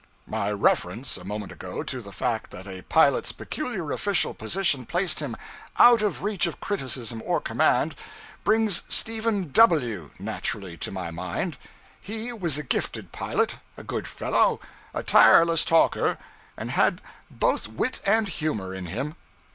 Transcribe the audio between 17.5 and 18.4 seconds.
wit and